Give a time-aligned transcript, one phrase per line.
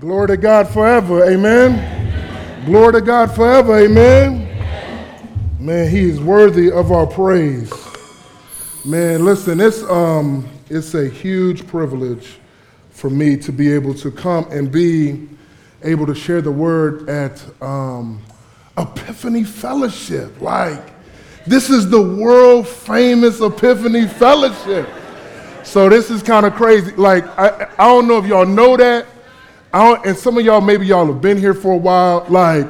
[0.00, 1.24] Glory to God forever.
[1.28, 2.64] Amen.
[2.64, 3.80] Glory to God forever.
[3.80, 4.46] Amen.
[5.58, 7.72] Man, he is worthy of our praise.
[8.84, 12.38] Man, listen, it's um it's a huge privilege
[12.90, 15.28] for me to be able to come and be
[15.82, 18.22] able to share the word at um,
[18.76, 20.40] Epiphany Fellowship.
[20.40, 20.92] Like,
[21.44, 24.88] this is the world famous Epiphany Fellowship.
[25.64, 26.92] So this is kind of crazy.
[26.92, 29.06] Like, I, I don't know if y'all know that.
[29.72, 32.26] And some of y'all, maybe y'all have been here for a while.
[32.28, 32.66] Like,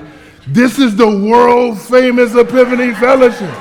[0.48, 3.54] this is the world famous Epiphany Fellowship.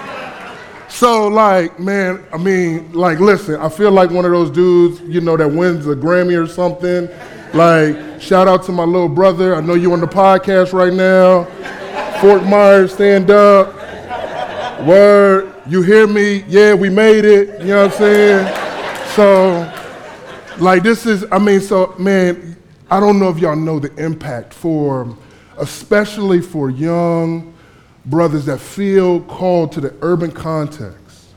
[0.90, 5.22] So, like, man, I mean, like, listen, I feel like one of those dudes, you
[5.22, 7.10] know, that wins a Grammy or something.
[7.54, 9.56] Like, shout out to my little brother.
[9.56, 11.44] I know you on the podcast right now.
[12.20, 13.76] Fort Myers, stand up.
[14.86, 16.44] Word, you hear me?
[16.48, 17.60] Yeah, we made it.
[17.62, 19.08] You know what I'm saying?
[19.14, 19.74] So,
[20.60, 22.57] like, this is, I mean, so, man,
[22.90, 25.14] I don't know if y'all know the impact for,
[25.58, 27.54] especially for young
[28.06, 31.28] brothers that feel called to the urban context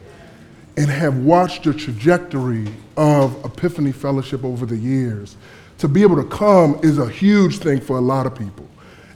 [0.76, 5.36] and have watched the trajectory of Epiphany Fellowship over the years.
[5.78, 8.68] To be able to come is a huge thing for a lot of people.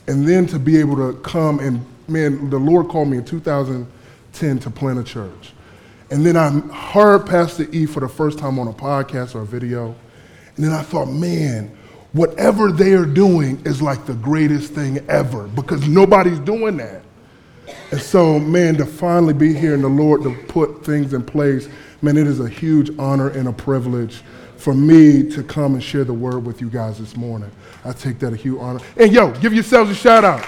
[0.08, 4.58] And then to be able to come and, man, the Lord called me in 2010
[4.58, 5.52] to plant a church.
[6.10, 9.46] And then I heard Pastor E for the first time on a podcast or a
[9.46, 9.94] video.
[10.56, 11.76] And then I thought, man,
[12.14, 17.02] whatever they are doing is like the greatest thing ever because nobody's doing that.
[17.90, 21.68] And so, man, to finally be here and the Lord to put things in place,
[22.02, 24.22] man, it is a huge honor and a privilege
[24.56, 27.50] for me to come and share the word with you guys this morning.
[27.84, 28.80] I take that a huge honor.
[28.96, 30.40] And yo, give yourselves a shout out.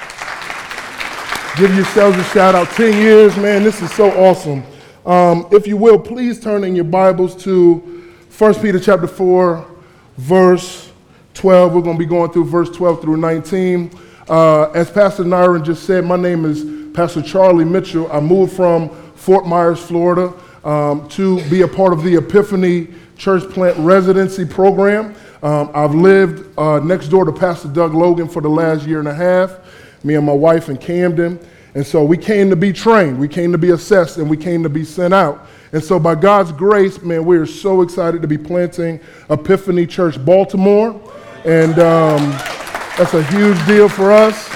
[1.58, 2.68] Give yourselves a shout out.
[2.70, 4.62] 10 years, man, this is so awesome.
[5.04, 9.66] Um, if you will, please turn in your Bibles to 1 Peter chapter 4,
[10.16, 10.85] verse
[11.36, 11.74] 12.
[11.74, 13.90] We're going to be going through verse 12 through 19.
[14.28, 18.10] Uh, as Pastor Nyron just said, my name is Pastor Charlie Mitchell.
[18.10, 20.32] I moved from Fort Myers, Florida,
[20.64, 22.88] um, to be a part of the Epiphany
[23.18, 25.14] Church Plant Residency Program.
[25.42, 29.08] Um, I've lived uh, next door to Pastor Doug Logan for the last year and
[29.08, 29.58] a half,
[30.04, 31.38] me and my wife in Camden.
[31.74, 34.62] And so we came to be trained, we came to be assessed, and we came
[34.62, 35.46] to be sent out.
[35.72, 40.24] And so, by God's grace, man, we are so excited to be planting Epiphany Church
[40.24, 40.98] Baltimore.
[41.46, 42.30] And um,
[42.98, 44.50] that's a huge deal for us.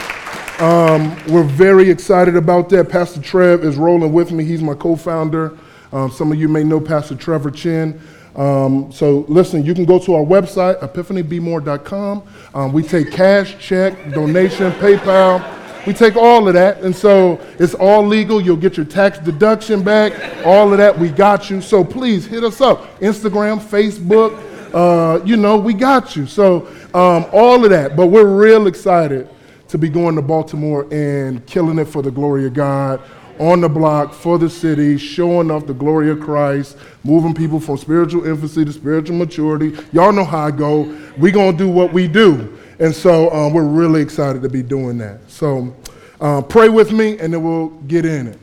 [0.61, 2.89] Um, we're very excited about that.
[2.89, 4.45] Pastor Trev is rolling with me.
[4.45, 5.57] He's my co founder.
[5.93, 8.01] Um, some of you may know Pastor Trevor Chin.
[8.35, 12.23] Um, so listen, you can go to our website, epiphanyBmore.com.
[12.55, 15.87] Um, we take cash, check, donation, PayPal.
[15.87, 16.81] We take all of that.
[16.83, 18.41] And so it's all legal.
[18.41, 20.99] You'll get your tax deduction back, all of that.
[20.99, 21.61] We got you.
[21.61, 22.99] So please hit us up.
[22.99, 26.27] Instagram, Facebook, uh, you know, we got you.
[26.27, 27.97] So um, all of that.
[27.97, 29.29] But we're real excited
[29.69, 33.01] to be going to Baltimore and killing it for the glory of God
[33.41, 37.79] on the block for the city, showing off the glory of Christ, moving people from
[37.79, 39.79] spiritual infancy to spiritual maturity.
[39.93, 40.83] Y'all know how I go.
[41.17, 42.59] We're going to do what we do.
[42.81, 45.21] And so um, we're really excited to be doing that.
[45.29, 45.75] So
[46.21, 48.39] uh, pray with me and then we'll get in it.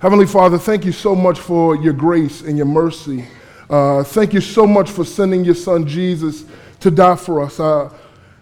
[0.00, 3.24] Heavenly Father, thank you so much for your grace and your mercy.
[3.70, 6.44] Uh, thank you so much for sending your son Jesus
[6.82, 7.58] to die for us.
[7.58, 7.92] Uh,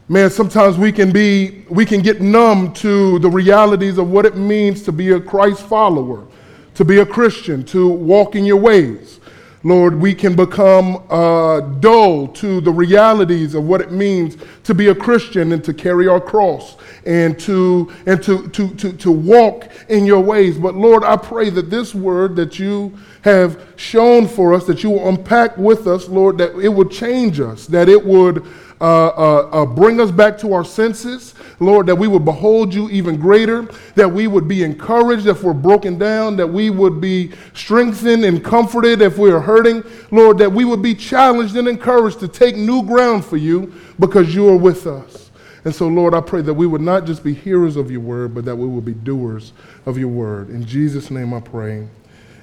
[0.08, 4.36] man, sometimes we can be, we can get numb to the realities of what it
[4.36, 6.26] means to be a Christ follower,
[6.74, 9.19] to be a Christian, to walk in your ways.
[9.62, 14.88] Lord, we can become uh, dull to the realities of what it means to be
[14.88, 19.68] a Christian and to carry our cross and to and to, to, to, to walk
[19.90, 20.58] in your ways.
[20.58, 24.90] But Lord, I pray that this word that you have shown for us, that you
[24.90, 28.46] will unpack with us, Lord, that it would change us, that it would
[28.80, 32.88] uh, uh, uh, bring us back to our senses, Lord, that we would behold you
[32.88, 37.32] even greater, that we would be encouraged if we're broken down, that we would be
[37.52, 42.20] strengthened and comforted if we are hurting, Lord, that we would be challenged and encouraged
[42.20, 45.30] to take new ground for you because you are with us.
[45.66, 48.34] And so, Lord, I pray that we would not just be hearers of your word,
[48.34, 49.52] but that we would be doers
[49.84, 50.48] of your word.
[50.48, 51.86] In Jesus' name I pray.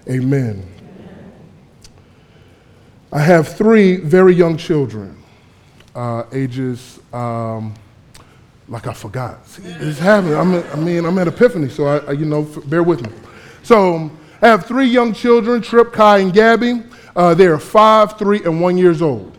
[0.08, 0.72] Amen.
[3.12, 5.24] I have three very young children
[5.98, 7.74] uh, ages, um,
[8.70, 9.46] like I forgot.
[9.48, 10.36] See, it's happening.
[10.36, 13.10] I'm mean, I'm at Epiphany, so I, I, you know, bear with me.
[13.64, 14.12] So
[14.42, 16.84] I have three young children, Trip, Kai, and Gabby.
[17.16, 19.36] Uh, they are five, three, and one years old.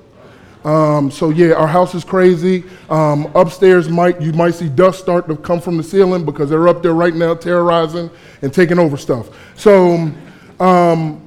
[0.65, 2.65] Um, so yeah, our house is crazy.
[2.91, 6.67] Um, upstairs, might you might see dust start to come from the ceiling because they're
[6.67, 8.11] up there right now terrorizing
[8.43, 9.29] and taking over stuff.
[9.55, 10.11] So
[10.59, 11.23] um,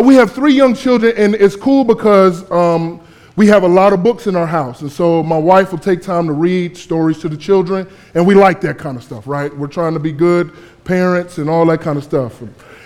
[0.00, 3.00] we have three young children, and it's cool because um,
[3.36, 4.80] we have a lot of books in our house.
[4.80, 7.88] And so my wife will take time to read stories to the children.
[8.14, 9.54] And we like that kind of stuff, right?
[9.56, 10.52] We're trying to be good
[10.84, 12.42] parents and all that kind of stuff.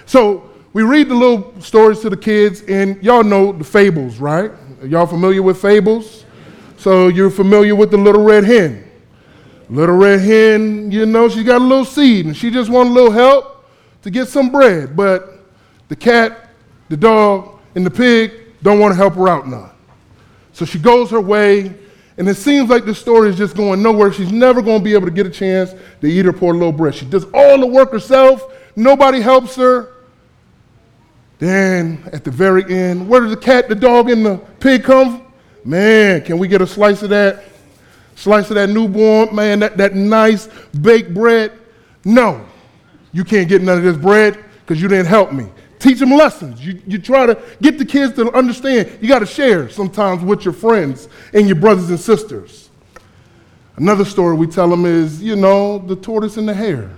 [0.07, 2.63] So we read the little stories to the kids.
[2.63, 4.53] And y'all know the fables, right?
[4.83, 6.25] Y'all familiar with fables?
[6.77, 8.91] So you're familiar with the little red hen.
[9.71, 12.93] Little red hen, you know, she got a little seed and she just want a
[12.93, 13.65] little help
[14.03, 14.95] to get some bread.
[14.95, 15.39] But
[15.89, 16.51] the cat,
[16.91, 18.33] the dog, and the pig
[18.63, 19.71] don't want to help her out none.
[20.55, 21.75] So she goes her way,
[22.17, 24.13] and it seems like the story is just going nowhere.
[24.13, 26.73] She's never going to be able to get a chance to eat her poor little
[26.73, 26.95] bread.
[26.95, 29.93] She does all the work herself, nobody helps her.
[31.41, 35.27] Then at the very end, where does the cat, the dog, and the pig come?
[35.65, 37.43] Man, can we get a slice of that?
[38.15, 40.49] Slice of that newborn, man, that, that nice
[40.81, 41.51] baked bread?
[42.05, 42.47] No,
[43.13, 45.49] you can't get none of this bread because you didn't help me.
[45.85, 46.65] Teach them lessons.
[46.65, 48.91] You, you try to get the kids to understand.
[49.03, 52.71] You got to share sometimes with your friends and your brothers and sisters.
[53.77, 56.91] Another story we tell them is, you know, the tortoise and the hare.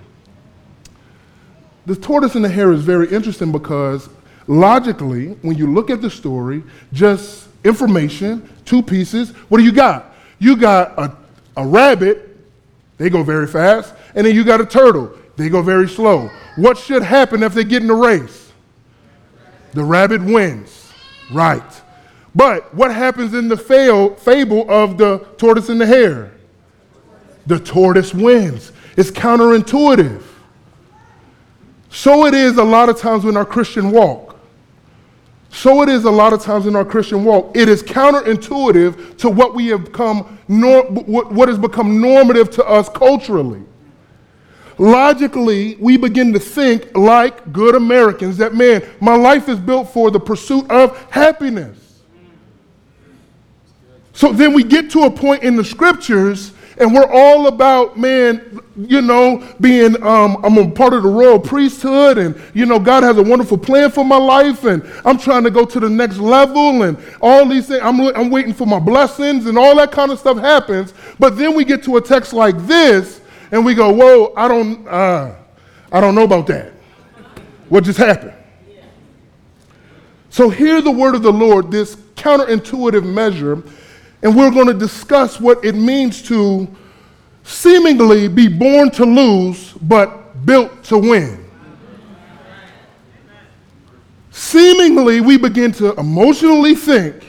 [1.86, 4.08] The tortoise and the hare is very interesting because
[4.46, 6.62] logically, when you look at the story,
[6.92, 10.14] just information, two pieces, what do you got?
[10.38, 11.16] You got a,
[11.56, 12.38] a rabbit,
[12.98, 16.30] they go very fast, and then you got a turtle, they go very slow.
[16.54, 18.45] What should happen if they get in a race?
[19.76, 20.90] The rabbit wins.
[21.30, 21.82] Right.
[22.34, 26.32] But what happens in the fable of the tortoise and the hare?
[27.44, 28.72] The tortoise wins.
[28.96, 30.22] It's counterintuitive.
[31.90, 34.38] So it is a lot of times in our Christian walk.
[35.50, 37.54] So it is a lot of times in our Christian walk.
[37.54, 39.90] It is counterintuitive to what we have
[40.48, 43.62] nor- what has become normative to us culturally.
[44.78, 50.10] Logically, we begin to think like good Americans that, man, my life is built for
[50.10, 52.02] the pursuit of happiness.
[54.12, 58.60] So then we get to a point in the scriptures and we're all about, man,
[58.76, 63.02] you know, being, um, I'm a part of the royal priesthood, and, you know, God
[63.02, 66.18] has a wonderful plan for my life, and I'm trying to go to the next
[66.18, 67.80] level, and all these things.
[67.82, 70.92] I'm, I'm waiting for my blessings, and all that kind of stuff happens.
[71.18, 74.86] But then we get to a text like this, and we go, whoa, I don't,
[74.86, 75.34] uh,
[75.92, 76.72] I don't know about that.
[77.68, 78.34] What just happened?
[80.30, 83.62] So hear the word of the Lord, this counterintuitive measure
[84.22, 86.66] and we're going to discuss what it means to
[87.44, 91.44] seemingly be born to lose, but built to win.
[94.30, 97.24] Seemingly, we begin to emotionally think,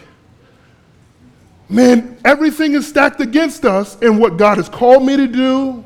[1.70, 5.86] man, everything is stacked against us, and what God has called me to do,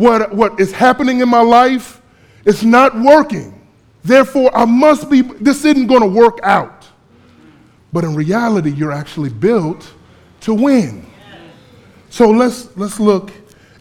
[0.00, 2.00] what, what is happening in my life,
[2.46, 3.60] it's not working.
[4.02, 6.88] Therefore, I must be, this isn't going to work out.
[7.92, 9.92] But in reality, you're actually built
[10.40, 11.06] to win.
[12.08, 13.30] So let's, let's look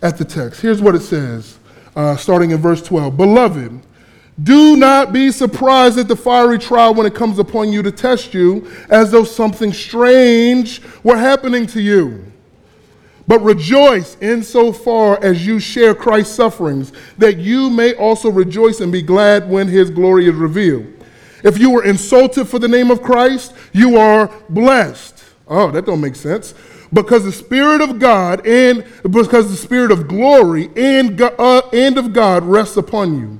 [0.02, 0.60] at the text.
[0.60, 1.58] Here's what it says,
[1.96, 3.80] uh, starting in verse 12 Beloved,
[4.44, 8.34] do not be surprised at the fiery trial when it comes upon you to test
[8.34, 12.30] you, as though something strange were happening to you.
[13.30, 19.04] But rejoice insofar as you share Christ's sufferings, that you may also rejoice and be
[19.04, 20.88] glad when his glory is revealed.
[21.44, 25.24] If you were insulted for the name of Christ, you are blessed.
[25.48, 26.56] Oh, that don't make sense.
[26.92, 32.14] Because the Spirit of God and because the Spirit of glory and, uh, and of
[32.14, 33.40] God rests upon you.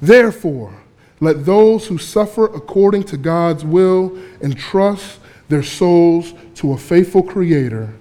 [0.00, 0.72] Therefore,
[1.20, 7.92] let those who suffer according to God's will entrust their souls to a faithful Creator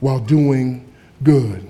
[0.00, 1.68] while doing good.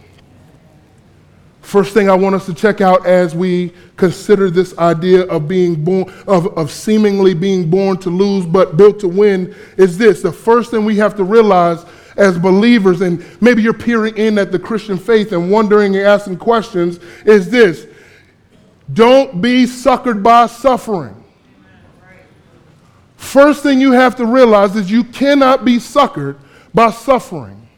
[1.63, 5.83] First thing I want us to check out as we consider this idea of being
[5.83, 10.23] born, of, of seemingly being born to lose but built to win is this.
[10.23, 11.87] The first thing we have to realize
[12.17, 16.39] as believers, and maybe you're peering in at the Christian faith and wondering and asking
[16.39, 17.87] questions, is this
[18.91, 21.23] don't be suckered by suffering.
[23.17, 26.37] First thing you have to realize is you cannot be suckered
[26.75, 27.69] by suffering.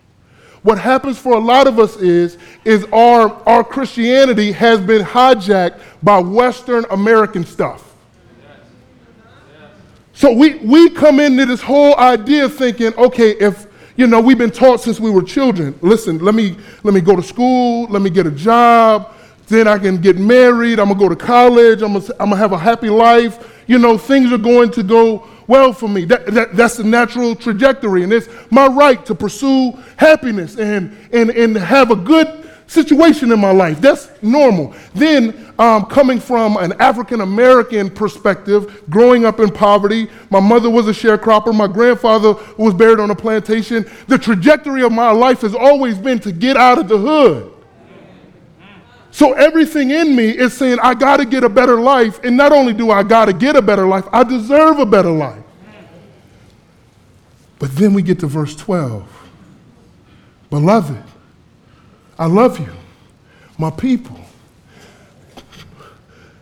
[0.63, 5.79] What happens for a lot of us is, is our, our Christianity has been hijacked
[6.03, 7.95] by Western American stuff.
[10.15, 14.51] So we, we come into this whole idea thinking, okay, if, you know, we've been
[14.51, 18.09] taught since we were children, listen, let me, let me go to school, let me
[18.09, 19.13] get a job,
[19.47, 22.59] then I can get married, I'm gonna go to college, I'm I'm gonna have a
[22.59, 23.63] happy life.
[23.67, 26.05] You know, things are going to go well for me.
[26.05, 31.31] That, that, that's the natural trajectory, and it's my right to pursue happiness and, and,
[31.31, 33.81] and have a good situation in my life.
[33.81, 34.75] That's normal.
[34.95, 40.89] Then, um, coming from an African American perspective, growing up in poverty, my mother was
[40.89, 43.87] a sharecropper, my grandfather was buried on a plantation.
[44.09, 47.54] The trajectory of my life has always been to get out of the hood.
[49.15, 52.19] So everything in me is saying, I got to get a better life.
[52.25, 55.13] And not only do I got to get a better life, I deserve a better
[55.13, 55.45] life.
[57.61, 59.09] But then we get to verse 12.
[60.51, 61.01] Beloved,
[62.19, 62.73] I love you,
[63.57, 64.19] my people.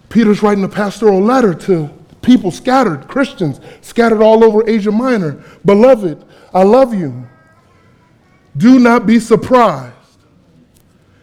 [0.09, 1.91] Peter's writing a pastoral letter to
[2.23, 5.45] people scattered, Christians scattered all over Asia Minor.
[5.67, 6.25] Beloved,
[6.55, 7.29] I love you.
[8.57, 10.02] Do not be surprised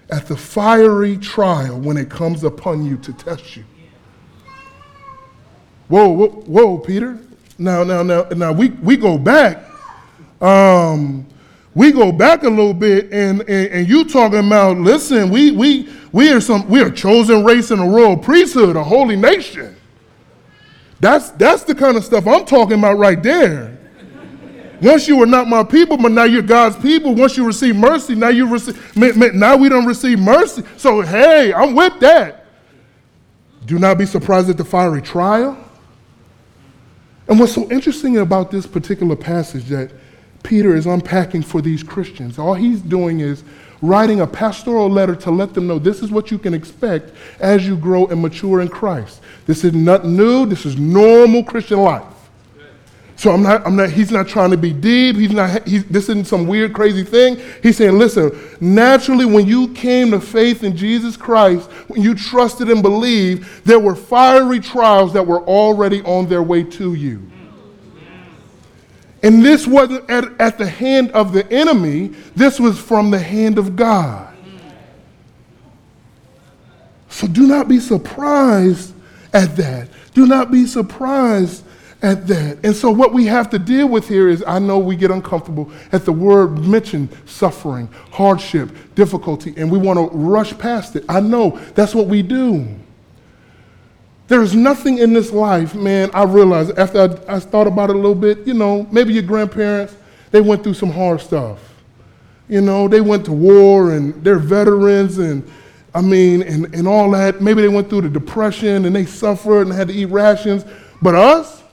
[0.09, 3.63] at the fiery trial when it comes upon you to test you.
[5.87, 7.17] Whoa, whoa, whoa, Peter.
[7.57, 9.65] Now, now, now, now we, we go back.
[10.41, 11.25] Um,
[11.75, 15.89] we go back a little bit and, and, and you talking about, listen, we, we,
[16.11, 19.75] we are some we are chosen race in a royal priesthood, a holy nation.
[20.99, 23.78] That's that's the kind of stuff I'm talking about right there.
[24.81, 27.13] Once you were not my people, but now you're God's people.
[27.15, 30.63] Once you receive mercy, now you receive now we don't receive mercy.
[30.77, 32.45] So hey, I'm with that.
[33.65, 35.57] Do not be surprised at the fiery trial.
[37.27, 39.91] And what's so interesting about this particular passage that
[40.43, 43.43] Peter is unpacking for these Christians, all he's doing is
[43.81, 47.67] writing a pastoral letter to let them know this is what you can expect as
[47.67, 49.21] you grow and mature in Christ.
[49.45, 52.03] This is not new, this is normal Christian life.
[53.19, 55.17] So I'm not, I'm not, he's not trying to be deep.
[55.17, 57.38] He's not, he's, this isn't some weird, crazy thing.
[57.61, 62.69] He's saying, listen, naturally, when you came to faith in Jesus Christ, when you trusted
[62.69, 67.29] and believed, there were fiery trials that were already on their way to you.
[69.21, 73.57] And this wasn't at, at the hand of the enemy, this was from the hand
[73.57, 74.33] of God.
[77.09, 78.93] So do not be surprised
[79.33, 79.89] at that.
[80.13, 81.65] Do not be surprised
[82.01, 82.60] at that.
[82.63, 85.72] And so, what we have to deal with here is I know we get uncomfortable
[85.91, 91.03] at the word mentioned suffering, hardship, difficulty, and we want to rush past it.
[91.10, 92.68] I know that's what we do.
[94.29, 98.00] There's nothing in this life, man, I realized after I, I thought about it a
[98.00, 99.96] little bit, you know, maybe your grandparents,
[100.29, 101.60] they went through some hard stuff.
[102.48, 105.50] You know, they went to war and they're veterans and
[105.96, 107.41] I mean, and, and all that.
[107.41, 110.63] Maybe they went through the depression and they suffered and had to eat rations.
[111.01, 111.63] But us,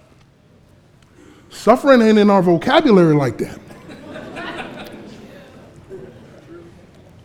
[1.57, 3.59] Suffering ain't in our vocabulary like that.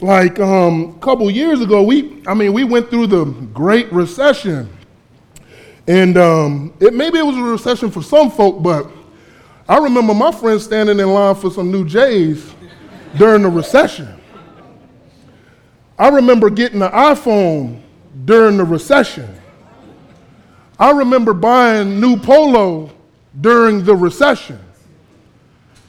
[0.01, 4.69] like um, a couple years ago, we, I mean, we went through the Great Recession.
[5.85, 8.89] And um, it, maybe it was a recession for some folk, but
[9.67, 12.53] I remember my friends standing in line for some new J's
[13.17, 14.07] during the recession.
[15.99, 17.81] I remember getting an iPhone
[18.25, 19.37] during the recession.
[20.79, 22.91] I remember buying new polo
[23.39, 24.59] during the recession.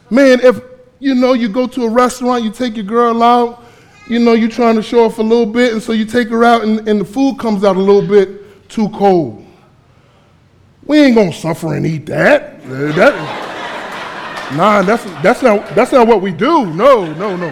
[0.09, 0.61] Man, if
[0.99, 3.63] you know you go to a restaurant, you take your girl out,
[4.07, 6.43] you know you're trying to show off a little bit, and so you take her
[6.43, 9.45] out, and, and the food comes out a little bit too cold.
[10.85, 12.61] We ain't gonna suffer and eat that.
[12.67, 16.65] that nah, that's that's not that's not what we do.
[16.73, 17.49] No, no, no,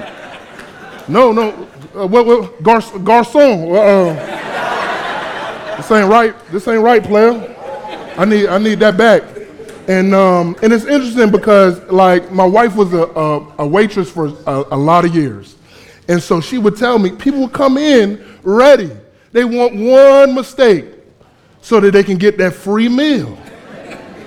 [1.07, 1.67] no, no.
[1.95, 3.75] Uh, what, what gar, garçon?
[3.75, 4.13] Uh,
[5.77, 6.35] this ain't right.
[6.51, 7.33] This ain't right, player.
[8.17, 9.23] I need I need that back.
[9.87, 14.27] And, um, and it's interesting because, like, my wife was a, a, a waitress for
[14.27, 15.55] a, a, lot of years.
[16.07, 18.91] And so she would tell me, people would come in ready.
[19.31, 20.85] They want one mistake
[21.61, 23.37] so that they can get that free meal.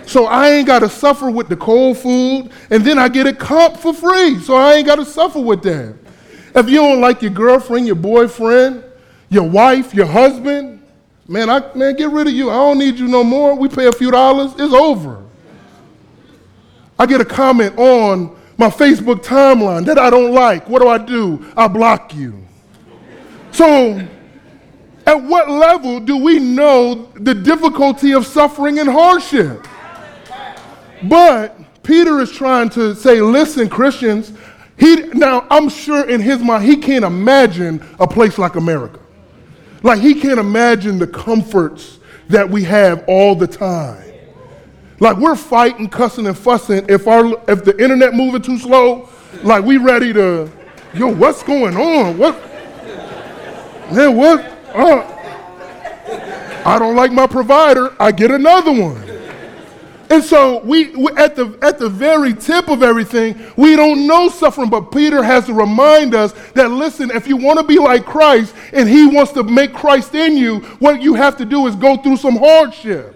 [0.06, 3.38] So I ain't got to suffer with the cold food, and then I get it
[3.38, 4.38] comp for free.
[4.40, 5.94] So I ain't got to suffer with that.
[6.54, 8.84] If you don't like your girlfriend, your boyfriend,
[9.28, 10.82] your wife, your husband,
[11.26, 12.50] man, I, man, get rid of you.
[12.50, 13.56] I don't need you no more.
[13.56, 15.23] We pay a few dollars, it's over.
[16.98, 20.68] I get a comment on my Facebook timeline that I don't like.
[20.68, 21.44] What do I do?
[21.56, 22.44] I block you.
[23.50, 24.06] So,
[25.06, 29.66] at what level do we know the difficulty of suffering and hardship?
[31.04, 34.32] But Peter is trying to say, listen, Christians,
[34.78, 39.00] he now I'm sure in his mind he can't imagine a place like America.
[39.82, 41.98] Like he can't imagine the comforts
[42.28, 44.03] that we have all the time.
[45.00, 46.86] Like we're fighting, cussing, and fussing.
[46.88, 49.08] If our if the internet moving too slow,
[49.42, 50.50] like we ready to,
[50.94, 52.16] yo, what's going on?
[52.16, 52.34] What?
[53.92, 54.40] Man, what?
[54.74, 55.10] Uh,
[56.64, 57.94] I don't like my provider.
[58.00, 59.02] I get another one.
[60.10, 64.28] And so we, we, at the at the very tip of everything, we don't know
[64.28, 68.04] suffering, but Peter has to remind us that listen, if you want to be like
[68.04, 71.74] Christ and he wants to make Christ in you, what you have to do is
[71.74, 73.13] go through some hardship.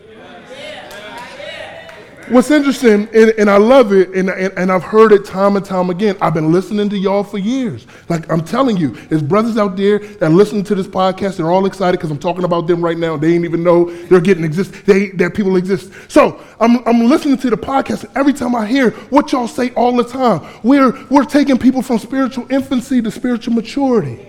[2.30, 5.64] What's interesting, and, and I love it, and, and, and, I've heard it time and
[5.64, 6.14] time again.
[6.20, 7.87] I've been listening to y'all for years.
[8.11, 11.38] Like I'm telling you, there's brothers out there that listen to this podcast.
[11.38, 13.16] They're all excited because I'm talking about them right now.
[13.16, 14.85] They ain't even know they're getting exist.
[14.85, 15.90] They that people exist.
[16.08, 18.04] So I'm, I'm listening to the podcast.
[18.04, 21.80] And every time I hear what y'all say all the time, we're we're taking people
[21.80, 24.28] from spiritual infancy to spiritual maturity.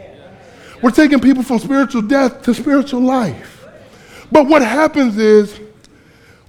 [0.81, 3.67] We're taking people from spiritual death to spiritual life.
[4.31, 5.59] But what happens is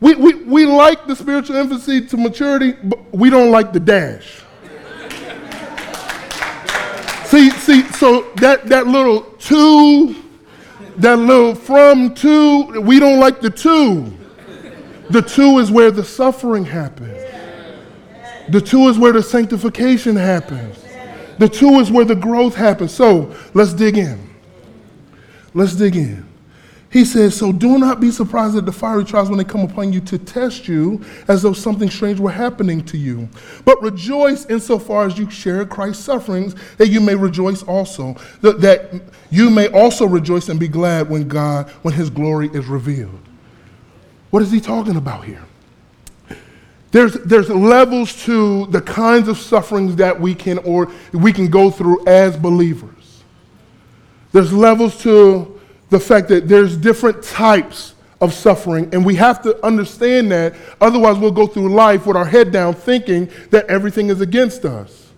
[0.00, 4.42] we, we, we like the spiritual infancy to maturity, but we don't like the dash.
[7.26, 10.16] see, see, so that, that little two,
[10.96, 14.16] that little from two, we don't like the two.
[15.10, 17.18] The two is where the suffering happens.
[18.48, 20.82] The two is where the sanctification happens.
[21.38, 22.92] The two is where the growth happens.
[22.92, 24.30] So let's dig in.
[25.52, 26.29] Let's dig in.
[26.90, 29.92] He says, So do not be surprised at the fiery trials when they come upon
[29.92, 33.28] you to test you as though something strange were happening to you.
[33.64, 39.50] But rejoice insofar as you share Christ's sufferings, that you may rejoice also, that, you
[39.50, 43.20] may also rejoice and be glad when God, when his glory is revealed.
[44.30, 45.44] What is he talking about here?
[46.90, 51.70] There's, there's levels to the kinds of sufferings that we can or we can go
[51.70, 53.22] through as believers.
[54.32, 55.59] There's levels to
[55.90, 60.54] the fact that there's different types of suffering, and we have to understand that.
[60.80, 65.12] Otherwise, we'll go through life with our head down thinking that everything is against us.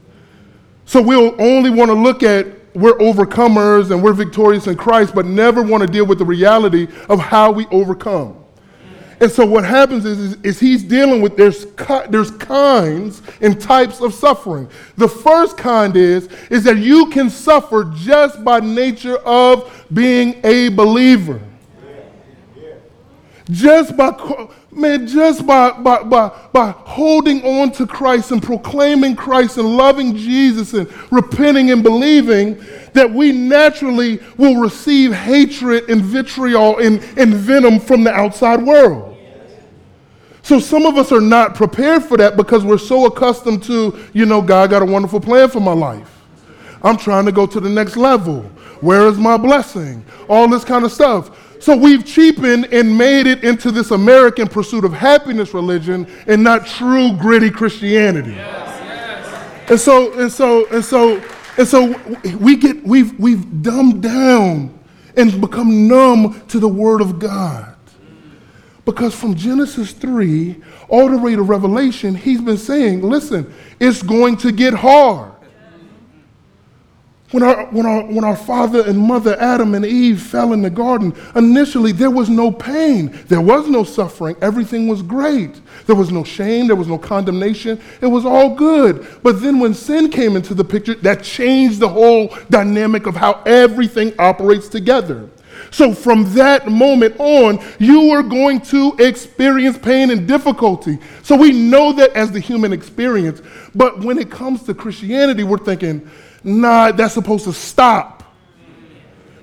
[0.85, 5.26] So we'll only want to look at we're overcomers and we're victorious in Christ, but
[5.26, 8.42] never want to deal with the reality of how we overcome.
[9.23, 11.67] And so what happens is, is, is, he's dealing with there's,
[12.08, 14.69] there's kinds and types of suffering.
[14.97, 20.71] The first kind is, is that you can suffer just by nature of being a
[20.71, 21.41] believer.
[23.49, 29.56] Just by man, just by, by, by, by holding on to Christ and proclaiming Christ
[29.56, 32.61] and loving Jesus and repenting and believing
[32.93, 39.11] that we naturally will receive hatred and vitriol and, and venom from the outside world.
[40.43, 44.26] So some of us are not prepared for that because we're so accustomed to, you
[44.26, 46.21] know, God got a wonderful plan for my life.
[46.83, 48.43] I'm trying to go to the next level.
[48.81, 50.05] Where is my blessing?
[50.28, 51.39] All this kind of stuff.
[51.63, 56.67] So we've cheapened and made it into this American pursuit of happiness religion and not
[56.67, 58.33] true gritty Christianity.
[58.33, 59.71] Yes, yes.
[59.71, 61.23] And so and so and so
[61.57, 61.97] and so
[62.39, 64.76] we get we've we've dumbed down
[65.17, 67.72] and become numb to the word of God.
[68.84, 70.56] Because from Genesis 3
[70.88, 75.32] all the way to Revelation, he's been saying, listen, it's going to get hard.
[77.32, 80.68] When our, when, our, when our father and mother, Adam and Eve, fell in the
[80.68, 83.18] garden, initially there was no pain.
[83.28, 84.36] There was no suffering.
[84.42, 85.58] Everything was great.
[85.86, 86.66] There was no shame.
[86.66, 87.80] There was no condemnation.
[88.02, 89.06] It was all good.
[89.23, 93.42] But then when sin came into the picture, that changed the whole dynamic of how
[93.47, 95.30] everything operates together.
[95.73, 100.99] So from that moment on, you are going to experience pain and difficulty.
[101.23, 103.41] So we know that as the human experience.
[103.75, 106.08] But when it comes to Christianity, we're thinking,
[106.45, 108.23] nah, that's supposed to stop.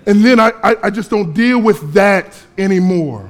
[0.06, 3.30] And then I, I, I just don't deal with that anymore.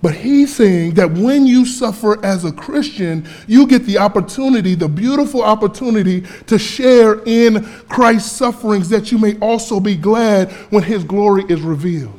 [0.00, 4.88] But he's saying that when you suffer as a Christian, you get the opportunity, the
[4.88, 11.02] beautiful opportunity to share in Christ's sufferings, that you may also be glad when his
[11.02, 12.18] glory is revealed.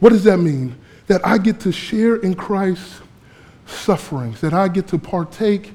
[0.00, 0.76] What does that mean?
[1.08, 3.00] That I get to share in Christ's
[3.66, 5.72] sufferings, that I get to partake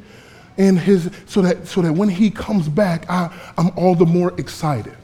[0.58, 4.34] in his, so that, so that when he comes back, I, I'm all the more
[4.40, 4.96] excited.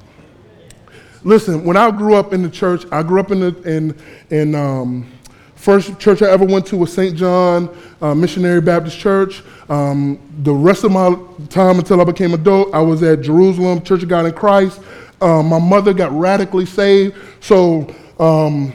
[1.24, 3.96] Listen, when I grew up in the church, I grew up in, the, in,
[4.30, 5.12] in um,
[5.60, 7.18] First church I ever went to was St.
[7.18, 7.70] John
[8.02, 9.44] uh, Missionary Baptist Church.
[9.68, 11.10] Um, the rest of my
[11.50, 14.80] time until I became adult, I was at Jerusalem Church of God in Christ.
[15.20, 18.72] Uh, my mother got radically saved, so um,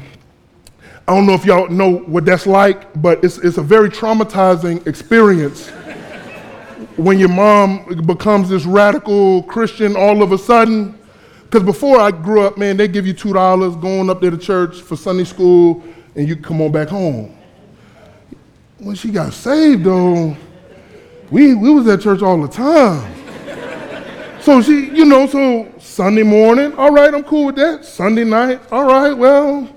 [1.09, 4.87] I don't know if y'all know what that's like, but it's, it's a very traumatizing
[4.87, 5.71] experience
[6.97, 10.99] when your mom becomes this radical Christian all of a sudden.
[11.45, 14.83] Because before I grew up, man, they give you $2 going up there to church
[14.83, 15.83] for Sunday school
[16.17, 17.37] and you come on back home.
[18.79, 20.37] when she got saved, though,
[21.31, 23.13] we, we was at church all the time.
[24.41, 27.85] so she, you know, so Sunday morning, all right, I'm cool with that.
[27.85, 29.69] Sunday night, all right, well,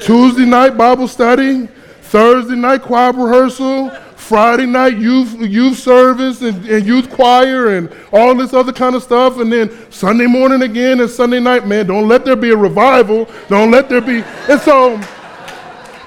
[0.00, 1.68] Tuesday night Bible study,
[2.02, 8.34] Thursday night choir rehearsal, Friday night youth youth service and, and, youth choir and all
[8.34, 11.66] this other kind of stuff, and then Sunday morning again and Sunday night.
[11.66, 13.28] Man, don't let there be a revival.
[13.48, 14.22] Don't let there be.
[14.48, 15.00] And so,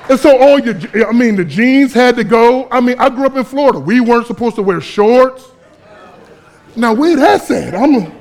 [0.10, 0.76] and so all your,
[1.08, 2.68] I mean, the jeans had to go.
[2.72, 3.80] I mean, I grew up in Florida.
[3.80, 5.46] We weren't supposed to wear shorts.
[6.76, 7.76] Now where that at?
[7.76, 8.12] I'm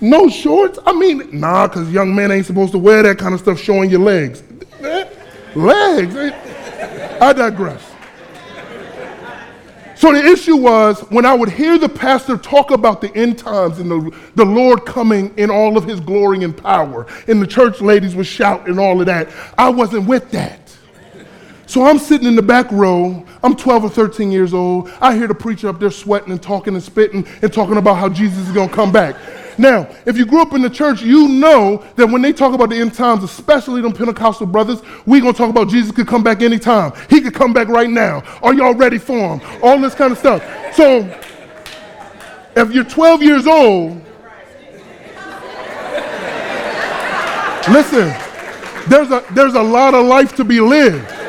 [0.00, 0.78] no shorts.
[0.86, 3.90] I mean, nah, because young men ain't supposed to wear that kind of stuff showing
[3.90, 4.42] your legs.
[4.80, 5.08] Eh,
[5.54, 6.16] legs.
[6.16, 7.18] Eh.
[7.20, 7.86] I digress.
[9.94, 13.78] So the issue was when I would hear the pastor talk about the end times
[13.78, 17.82] and the, the Lord coming in all of his glory and power, and the church
[17.82, 19.28] ladies would shout and all of that,
[19.58, 20.59] I wasn't with that.
[21.70, 23.24] So I'm sitting in the back row.
[23.44, 24.90] I'm 12 or 13 years old.
[25.00, 28.08] I hear the preacher up there sweating and talking and spitting and talking about how
[28.08, 29.14] Jesus is going to come back.
[29.56, 32.70] Now, if you grew up in the church, you know that when they talk about
[32.70, 36.42] the end times, especially them Pentecostal brothers, we gonna talk about Jesus could come back
[36.42, 36.92] anytime.
[37.08, 38.22] He could come back right now.
[38.42, 39.60] Are y'all ready for him?
[39.62, 40.42] All this kind of stuff.
[40.74, 41.00] So,
[42.56, 44.02] if you're 12 years old,
[47.70, 48.12] listen,
[48.88, 51.19] there's a, there's a lot of life to be lived.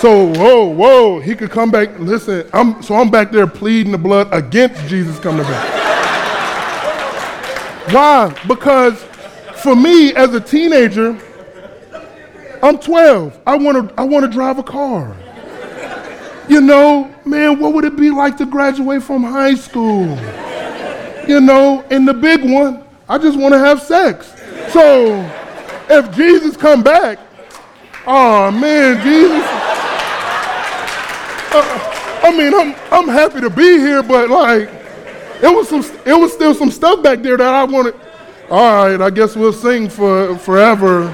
[0.00, 1.98] So, whoa, whoa, he could come back.
[1.98, 5.78] Listen, I'm, so I'm back there pleading the blood against Jesus coming back.
[7.92, 8.32] Why?
[8.46, 9.02] Because
[9.60, 11.18] for me as a teenager,
[12.62, 13.40] I'm 12.
[13.44, 15.16] I want to I want to drive a car.
[16.48, 20.06] You know, man, what would it be like to graduate from high school?
[21.26, 24.32] You know, and the big one, I just want to have sex.
[24.72, 25.28] So,
[25.90, 27.18] if Jesus come back,
[28.06, 29.57] oh man, Jesus
[31.52, 34.68] uh, I mean, I'm, I'm happy to be here, but like,
[35.42, 37.94] it was some, it was still some stuff back there that I wanted.
[38.50, 41.08] All right, I guess we'll sing for forever.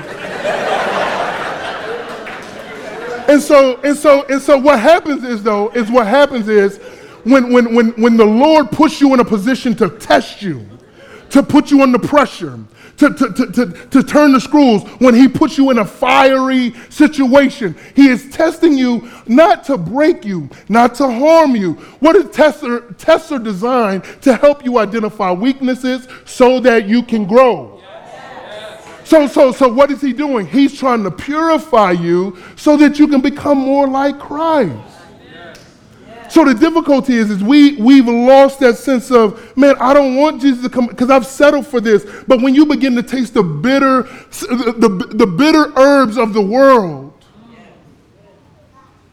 [3.28, 6.78] and so, and so, and so, what happens is though, is what happens is
[7.24, 10.66] when, when, when, when the Lord puts you in a position to test you,
[11.30, 12.58] to put you under pressure,
[12.96, 17.76] to, to, to, to, turn the screws, when He puts you in a fiery situation.
[17.94, 21.74] He is testing you not to break you, not to harm you.
[22.00, 27.26] What is tester, tests are designed to help you identify weaknesses so that you can
[27.26, 27.82] grow.
[29.04, 30.46] So, so, so what is he doing?
[30.46, 34.93] He's trying to purify you so that you can become more like Christ.
[36.34, 40.42] So the difficulty is, is we, we've lost that sense of, man, I don't want
[40.42, 42.04] Jesus to come because I've settled for this.
[42.26, 46.42] But when you begin to taste the bitter, the, the, the bitter herbs of the
[46.42, 47.12] world,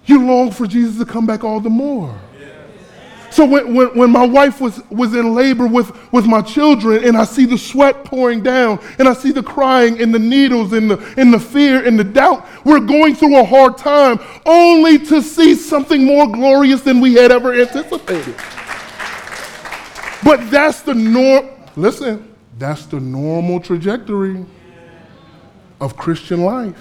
[0.05, 2.19] you long for Jesus to come back all the more.
[3.32, 7.15] So when, when, when, my wife was, was in labor with, with my children and
[7.15, 10.91] I see the sweat pouring down and I see the crying and the needles and
[10.91, 15.22] the, and the fear and the doubt, we're going through a hard time only to
[15.22, 18.36] see something more glorious than we had ever anticipated.
[20.24, 21.50] But that's the norm.
[21.78, 24.46] Listen, that's the normal trajectory
[25.80, 26.78] of Christian life.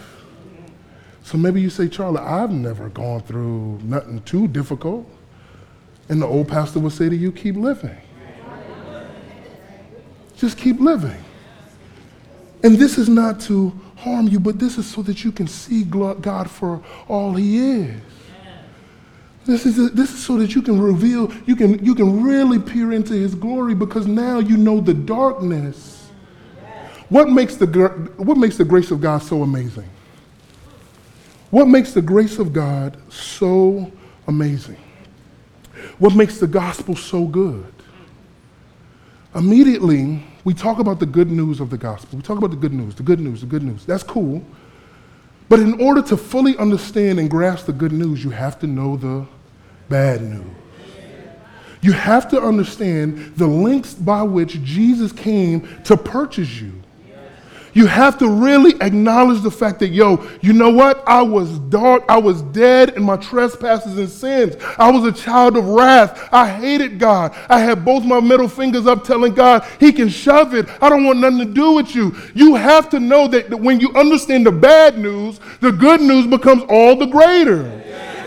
[1.22, 5.08] So maybe you say, Charlie, I've never gone through nothing too difficult.
[6.10, 7.96] And the old pastor would say to you, keep living.
[10.36, 11.22] Just keep living.
[12.64, 15.84] And this is not to harm you, but this is so that you can see
[15.84, 18.00] God for all He is.
[19.46, 22.58] This is, a, this is so that you can reveal, you can, you can really
[22.58, 26.10] peer into His glory because now you know the darkness.
[27.08, 27.66] What makes, the,
[28.16, 29.88] what makes the grace of God so amazing?
[31.50, 33.92] What makes the grace of God so
[34.26, 34.76] amazing?
[35.98, 37.72] What makes the gospel so good?
[39.34, 42.16] Immediately, we talk about the good news of the gospel.
[42.16, 43.84] We talk about the good news, the good news, the good news.
[43.84, 44.44] That's cool.
[45.48, 48.96] But in order to fully understand and grasp the good news, you have to know
[48.96, 49.26] the
[49.88, 50.46] bad news.
[51.82, 56.79] You have to understand the links by which Jesus came to purchase you.
[57.72, 61.02] You have to really acknowledge the fact that, yo, you know what?
[61.06, 62.04] I was dark.
[62.08, 64.56] I was dead in my trespasses and sins.
[64.78, 66.28] I was a child of wrath.
[66.32, 67.34] I hated God.
[67.48, 70.68] I had both my middle fingers up telling God, He can shove it.
[70.82, 72.16] I don't want nothing to do with you.
[72.34, 76.62] You have to know that when you understand the bad news, the good news becomes
[76.68, 77.80] all the greater.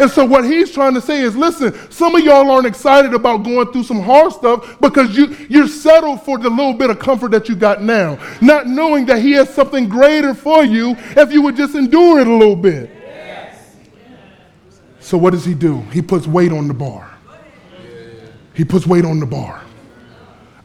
[0.04, 3.38] And so what he's trying to say is, listen, some of y'all aren't excited about
[3.38, 7.32] going through some hard stuff because you, you're settled for the little bit of comfort
[7.32, 11.42] that you got now, not knowing that he has something greater for you if you
[11.42, 12.92] would just endure it a little bit.
[15.00, 15.80] So what does he do?
[15.84, 17.10] He puts weight on the bar.
[18.54, 19.64] He puts weight on the bar.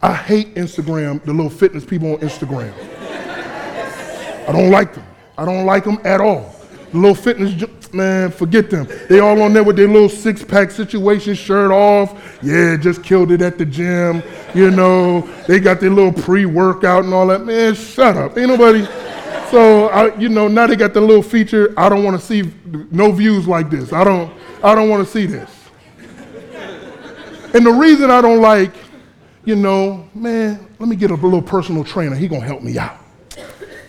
[0.03, 2.73] I hate Instagram, the little fitness people on Instagram.
[4.49, 5.07] I don't like them.
[5.37, 6.57] I don't like them at all.
[6.91, 7.53] The little fitness,
[7.93, 8.89] man, forget them.
[9.09, 12.39] They all on there with their little six pack situation, shirt off.
[12.43, 14.23] Yeah, just killed it at the gym.
[14.55, 17.45] You know, they got their little pre workout and all that.
[17.45, 18.37] Man, shut up.
[18.37, 18.85] Ain't nobody.
[19.51, 21.73] So, I, you know, now they got the little feature.
[21.77, 22.53] I don't want to see
[22.91, 23.93] no views like this.
[23.93, 25.51] I don't, I don't want to see this.
[27.55, 28.75] And the reason I don't like,
[29.47, 32.15] you know, man, let me get a little personal trainer.
[32.15, 32.99] He gonna help me out.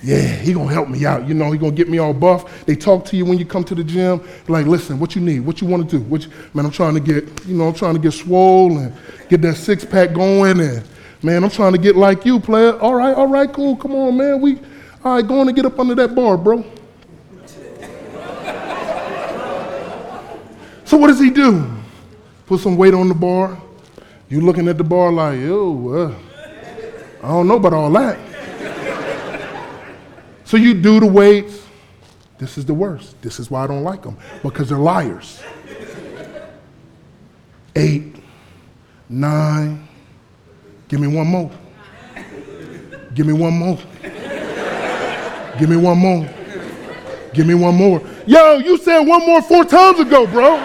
[0.01, 1.27] Yeah, he gonna help me out.
[1.27, 2.65] You know, he gonna get me all buff.
[2.65, 4.21] They talk to you when you come to the gym.
[4.47, 5.41] Like, listen, what you need?
[5.41, 6.03] What you want to do?
[6.05, 8.93] What you, man, I'm trying to get, you know, I'm trying to get swole and
[9.27, 10.61] get that six pack going.
[10.61, 10.83] And
[11.21, 12.79] man, I'm trying to get like you, player.
[12.79, 13.75] All right, all right, cool.
[13.75, 14.39] Come on, man.
[14.39, 14.59] We,
[15.03, 16.63] all right, go on and get up under that bar, bro.
[20.85, 21.69] so what does he do?
[22.45, 23.61] Put some weight on the bar.
[24.29, 26.15] You looking at the bar like, yo, uh,
[27.21, 28.28] I don't know about all that.
[30.49, 31.63] So you do the weights.
[32.39, 33.21] This is the worst.
[33.21, 35.39] This is why I don't like them because they're liars.
[37.75, 38.15] Eight,
[39.07, 39.87] nine.
[40.87, 41.51] Give me one more.
[43.13, 43.77] Give me one more.
[45.59, 46.27] Give me one more.
[47.31, 48.01] Give me one more.
[48.25, 50.57] Yo, you said one more four times ago, bro.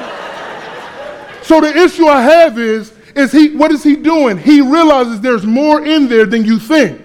[1.43, 4.39] So the issue I have is, is he what is he doing?
[4.39, 7.04] He realizes there's more in there than you think.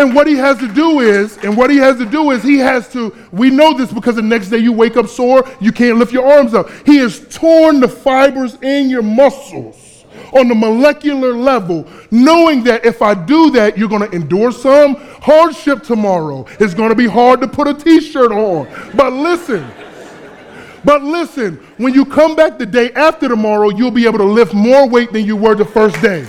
[0.00, 2.56] And what he has to do is, and what he has to do is, he
[2.56, 5.98] has to, we know this because the next day you wake up sore, you can't
[5.98, 6.70] lift your arms up.
[6.86, 13.02] He has torn the fibers in your muscles on the molecular level, knowing that if
[13.02, 16.46] I do that, you're going to endure some hardship tomorrow.
[16.58, 18.68] It's going to be hard to put a t shirt on.
[18.94, 19.70] But listen,
[20.82, 24.54] but listen, when you come back the day after tomorrow, you'll be able to lift
[24.54, 26.24] more weight than you were the first day.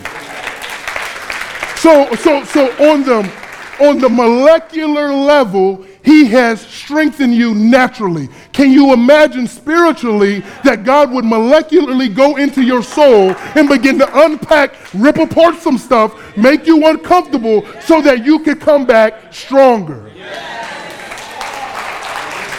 [1.78, 3.42] So, so, so on the
[3.82, 8.30] on the molecular level, He has strengthened you naturally.
[8.54, 14.24] Can you imagine spiritually that God would molecularly go into your soul and begin to
[14.26, 20.12] unpack, rip apart some stuff, make you uncomfortable so that you could come back stronger?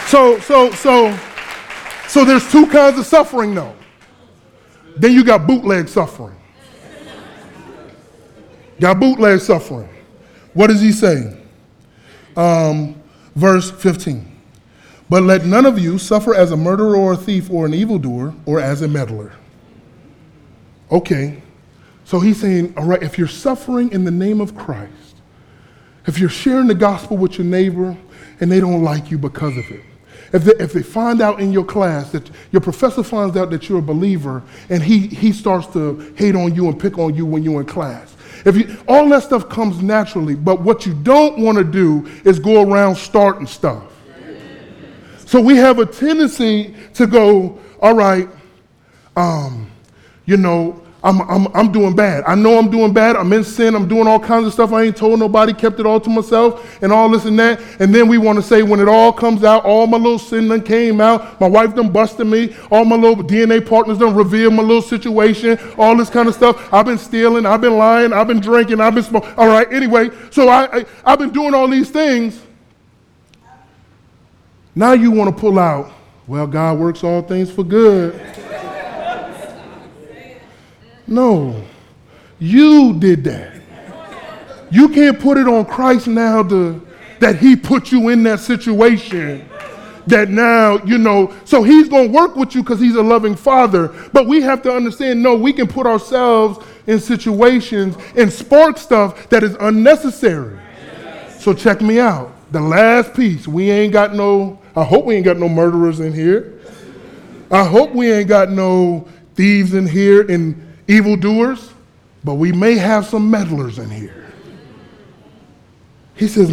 [0.07, 1.17] So, so, so,
[2.07, 3.75] so there's two kinds of suffering though.
[4.95, 6.35] Then you got bootleg suffering.
[8.79, 9.89] Got bootleg suffering.
[10.53, 11.37] What does he say?
[12.35, 13.01] Um,
[13.35, 14.29] verse 15.
[15.09, 18.33] But let none of you suffer as a murderer or a thief or an evildoer
[18.45, 19.33] or as a meddler.
[20.91, 21.41] Okay,
[22.05, 25.15] so he's saying, all right, if you're suffering in the name of Christ,
[26.05, 27.97] if you're sharing the gospel with your neighbor
[28.39, 29.81] and they don't like you because of it,
[30.33, 33.69] if they, if they find out in your class that your professor finds out that
[33.69, 37.25] you're a believer and he, he starts to hate on you and pick on you
[37.25, 41.39] when you're in class, if you, all that stuff comes naturally, but what you don't
[41.39, 43.83] want to do is go around starting stuff.
[45.25, 48.29] So we have a tendency to go, all right,
[49.15, 49.71] um,
[50.25, 52.23] you know, I'm, I'm, I'm doing bad.
[52.25, 53.17] I know I'm doing bad.
[53.17, 53.75] I'm in sin.
[53.75, 54.71] I'm doing all kinds of stuff.
[54.71, 57.61] I ain't told nobody, kept it all to myself, and all this and that.
[57.79, 60.47] And then we want to say, when it all comes out, all my little sin
[60.47, 61.41] done came out.
[61.41, 62.55] My wife done busted me.
[62.71, 65.59] All my little DNA partners done revealed my little situation.
[65.77, 66.73] All this kind of stuff.
[66.73, 67.45] I've been stealing.
[67.45, 68.13] I've been lying.
[68.13, 68.79] I've been drinking.
[68.79, 69.33] I've been smoking.
[69.35, 69.71] All right.
[69.73, 72.41] Anyway, so I, I I've been doing all these things.
[74.73, 75.91] Now you want to pull out.
[76.27, 78.13] Well, God works all things for good.
[81.07, 81.63] No,
[82.39, 83.61] you did that.
[84.71, 86.85] You can't put it on Christ now to,
[87.19, 89.47] that He put you in that situation.
[90.07, 93.35] That now, you know, so He's going to work with you because He's a loving
[93.35, 93.89] Father.
[94.11, 99.29] But we have to understand no, we can put ourselves in situations and spark stuff
[99.29, 100.59] that is unnecessary.
[101.39, 102.31] So check me out.
[102.51, 106.13] The last piece, we ain't got no, I hope we ain't got no murderers in
[106.13, 106.59] here.
[107.51, 111.73] I hope we ain't got no thieves in here and evildoers,
[112.23, 114.31] but we may have some meddlers in here.
[116.15, 116.51] He says,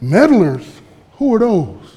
[0.00, 0.80] meddlers,
[1.12, 1.96] who are those?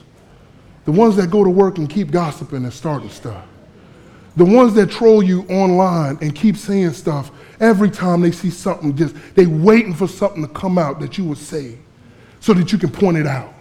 [0.85, 3.45] The ones that go to work and keep gossiping and starting stuff.
[4.35, 8.95] The ones that troll you online and keep saying stuff every time they see something,
[8.95, 11.77] just they waiting for something to come out that you would say
[12.39, 13.53] so that you can point it out.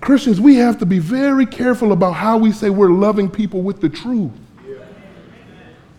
[0.00, 3.80] Christians, we have to be very careful about how we say we're loving people with
[3.80, 4.32] the truth.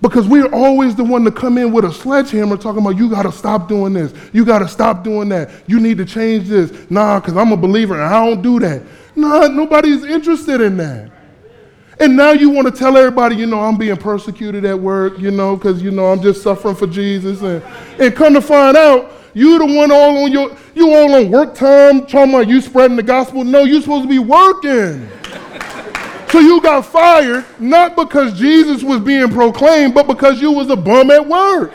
[0.04, 3.24] Because we're always the one to come in with a sledgehammer talking about, you got
[3.24, 4.14] to stop doing this.
[4.34, 5.50] You got to stop doing that.
[5.66, 6.74] You need to change this.
[6.92, 8.84] Nah, because I'm a believer and I don't do that.
[9.16, 11.10] Nah, nobody's interested in that.
[12.02, 15.32] And now you want to tell everybody, you know, I'm being persecuted at work, you
[15.32, 17.42] know, because, you know, I'm just suffering for Jesus.
[17.42, 17.64] And,
[17.98, 21.56] and come to find out, you the one all on your, you all on work
[21.56, 23.46] time, talking about you spreading the gospel.
[23.46, 25.10] No, you're supposed to be working.
[26.34, 30.76] So you got fired, not because Jesus was being proclaimed, but because you was a
[30.76, 31.72] bum at work.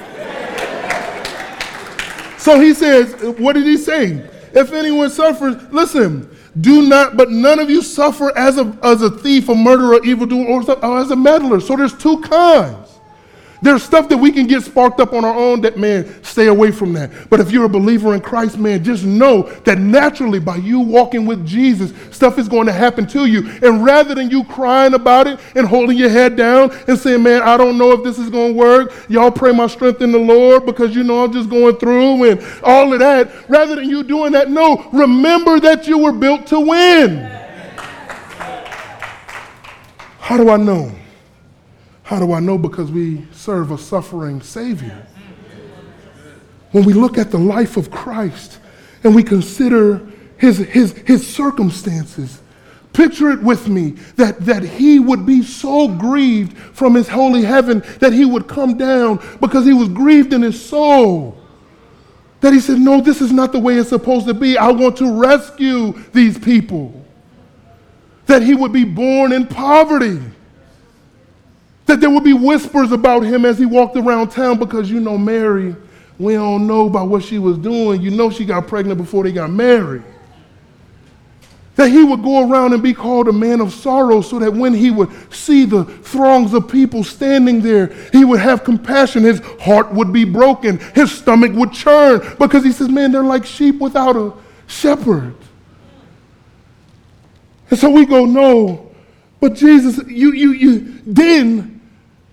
[2.41, 4.29] so he says, what did he say?
[4.53, 6.29] If anyone suffers, listen,
[6.61, 10.49] do not, but none of you suffer as a, as a thief, a murderer, evildoer,
[10.49, 11.61] or, or as a meddler.
[11.61, 12.88] So there's two kinds.
[13.61, 16.71] There's stuff that we can get sparked up on our own that, man, stay away
[16.71, 17.11] from that.
[17.29, 21.27] But if you're a believer in Christ, man, just know that naturally by you walking
[21.27, 23.51] with Jesus, stuff is going to happen to you.
[23.63, 27.43] And rather than you crying about it and holding your head down and saying, man,
[27.43, 30.19] I don't know if this is going to work, y'all pray my strength in the
[30.19, 34.03] Lord because you know I'm just going through and all of that, rather than you
[34.03, 37.19] doing that, no, remember that you were built to win.
[40.19, 40.93] How do I know?
[42.09, 42.57] How do I know?
[42.57, 45.07] Because we serve a suffering Savior.
[46.73, 48.61] When we look at the life of Christ
[49.05, 52.41] and we consider his, his, his circumstances,
[52.95, 57.85] picture it with me that, that he would be so grieved from his holy heaven
[57.99, 61.39] that he would come down because he was grieved in his soul.
[62.41, 64.57] That he said, No, this is not the way it's supposed to be.
[64.57, 67.05] I want to rescue these people.
[68.25, 70.23] That he would be born in poverty
[71.89, 75.17] that there would be whispers about him as he walked around town because you know
[75.17, 75.75] Mary,
[76.19, 78.03] we don't know about what she was doing.
[78.03, 80.03] You know she got pregnant before they got married.
[81.77, 84.75] That he would go around and be called a man of sorrow so that when
[84.75, 89.25] he would see the throngs of people standing there, he would have compassion.
[89.25, 90.79] His heart would be broken.
[90.95, 94.35] His stomach would churn because he says, Man, they're like sheep without a
[94.67, 95.35] shepherd.
[97.71, 98.91] And so we go, No,
[99.41, 101.78] but Jesus, you, you, you, then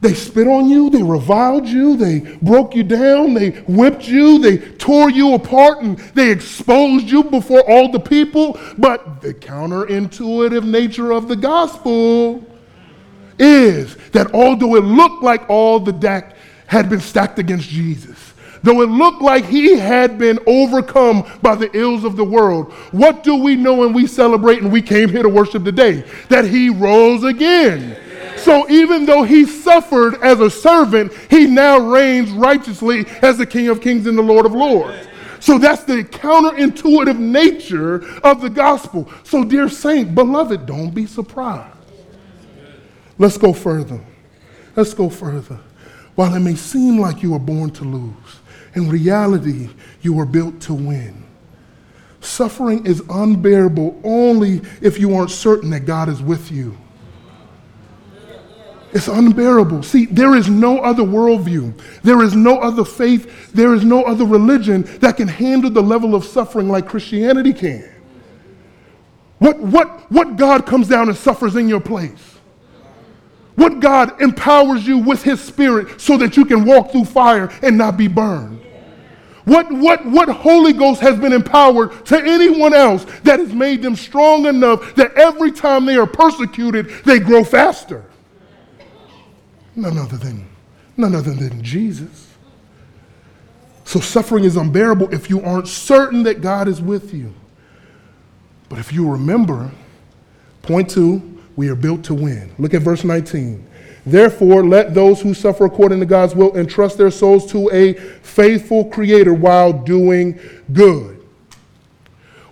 [0.06, 4.58] they spit on you, they reviled you, they broke you down, they whipped you, they
[4.58, 8.60] tore you apart, and they exposed you before all the people.
[8.78, 12.46] But the counterintuitive nature of the gospel
[13.40, 16.36] is that although it looked like all the deck
[16.68, 21.76] had been stacked against Jesus, though it looked like he had been overcome by the
[21.76, 25.24] ills of the world, what do we know and we celebrate and we came here
[25.24, 26.04] to worship today?
[26.30, 27.98] That he rose again.
[28.38, 33.70] So even though he suffered as a servant, he now reigns righteously as the King
[33.70, 35.08] of Kings and the Lord of Lords.
[35.40, 39.10] So that's the counterintuitive nature of the gospel.
[39.24, 41.78] So, dear saint, beloved, don't be surprised.
[43.18, 44.04] Let's go further.
[44.76, 45.60] Let's go further.
[46.16, 48.40] While it may seem like you were born to lose,
[48.74, 49.70] in reality,
[50.02, 51.24] you were built to win.
[52.22, 56.78] Suffering is unbearable only if you aren't certain that God is with you.
[58.96, 59.84] It's unbearable.
[59.84, 64.24] See, there is no other worldview, there is no other faith, there is no other
[64.24, 67.94] religion that can handle the level of suffering like Christianity can.
[69.40, 72.38] What, what, what God comes down and suffers in your place?
[73.56, 77.78] What God empowers you with His Spirit so that you can walk through fire and
[77.78, 78.62] not be burned?
[79.44, 83.98] What, what, what Holy Ghost has been empowered to anyone else that has made them
[83.98, 88.06] strong enough that every time they are persecuted, they grow faster?
[89.76, 90.48] None other than,
[90.96, 92.32] none other than Jesus.
[93.84, 97.34] So suffering is unbearable if you aren't certain that God is with you.
[98.70, 99.72] But if you remember,
[100.64, 102.54] point two, we are built to win.
[102.58, 103.66] Look at verse 19.
[104.06, 108.86] Therefore, let those who suffer according to God's will entrust their souls to a faithful
[108.86, 110.40] Creator while doing
[110.74, 111.16] good.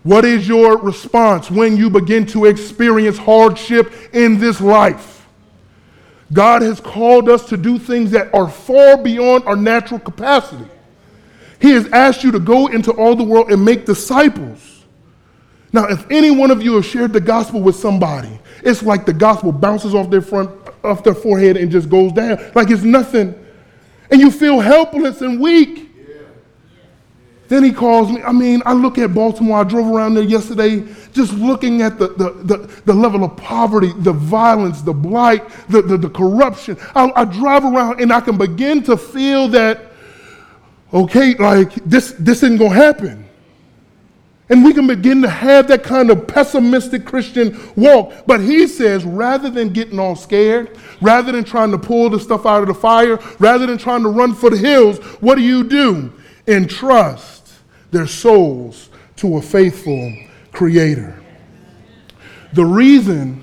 [0.04, 5.23] What is your response when you begin to experience hardship in this life?
[6.32, 10.66] God has called us to do things that are far beyond our natural capacity.
[11.60, 14.84] He has asked you to go into all the world and make disciples.
[15.72, 19.14] Now, if any one of you have shared the gospel with somebody, it's like the
[19.14, 20.52] gospel bounces off their front,
[20.84, 22.38] off their forehead and just goes down.
[22.54, 23.34] Like it's nothing.
[24.12, 25.90] And you feel helpless and weak.
[27.54, 28.20] Then he calls me.
[28.24, 29.60] I mean, I look at Baltimore.
[29.60, 33.92] I drove around there yesterday just looking at the, the, the, the level of poverty,
[33.98, 36.78] the violence, the blight, the, the, the corruption.
[36.96, 39.92] I, I drive around and I can begin to feel that,
[40.92, 43.30] okay, like this, this isn't going to happen.
[44.50, 48.14] And we can begin to have that kind of pessimistic Christian walk.
[48.26, 52.48] But he says, rather than getting all scared, rather than trying to pull the stuff
[52.48, 55.64] out of the fire, rather than trying to run for the hills, what do you
[55.64, 56.12] do?
[56.48, 57.43] entrust
[57.94, 60.14] their souls to a faithful
[60.52, 61.18] creator.
[62.52, 63.40] The reason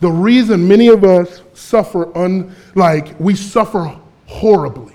[0.00, 4.94] The reason many of us suffer, un, like, we suffer horribly.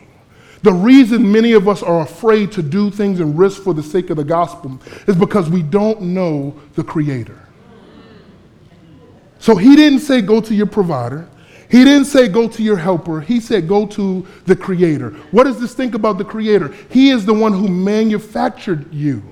[0.62, 4.12] The reason many of us are afraid to do things and risk for the sake
[4.12, 7.38] of the gospel is because we don't know the Creator.
[9.40, 11.28] So he didn't say go to your provider.
[11.74, 13.20] He didn't say go to your helper.
[13.20, 15.10] He said go to the Creator.
[15.32, 16.72] What does this think about the Creator?
[16.92, 19.24] He is the one who manufactured you.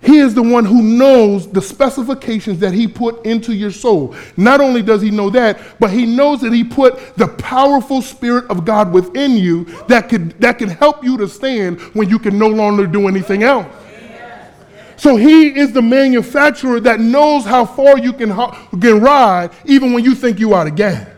[0.00, 4.16] He is the one who knows the specifications that He put into your soul.
[4.38, 8.46] Not only does He know that, but He knows that He put the powerful Spirit
[8.50, 12.38] of God within you that, could, that can help you to stand when you can
[12.38, 13.66] no longer do anything else.
[15.02, 18.28] So He is the manufacturer that knows how far you can,
[18.80, 21.08] can ride even when you think you out of gas.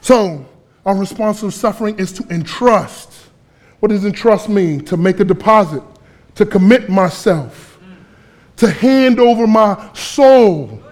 [0.00, 0.46] So,
[0.86, 3.12] our response to suffering is to entrust.
[3.80, 4.86] What does entrust mean?
[4.86, 5.82] To make a deposit
[6.36, 7.78] to commit myself,
[8.56, 10.82] to hand over my soul.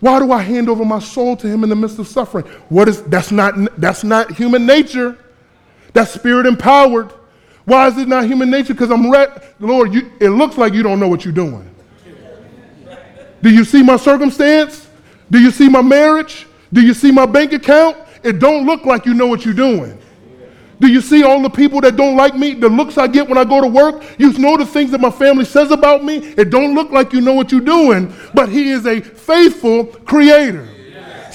[0.00, 2.46] Why do I hand over my soul to him in the midst of suffering?
[2.70, 5.18] What is that's not that's not human nature.
[5.92, 7.12] That's spirit empowered.
[7.66, 8.72] Why is it not human nature?
[8.72, 9.26] Because I'm re-
[9.58, 11.68] Lord, you, it looks like you don't know what you're doing.
[13.42, 14.88] Do you see my circumstance?
[15.30, 16.46] Do you see my marriage?
[16.72, 17.96] Do you see my bank account?
[18.22, 20.00] It don't look like you know what you're doing.
[20.78, 23.38] Do you see all the people that don't like me, the looks I get when
[23.38, 24.04] I go to work?
[24.18, 26.18] You know the things that my family says about me?
[26.18, 30.68] It don't look like you know what you're doing, but he is a faithful creator.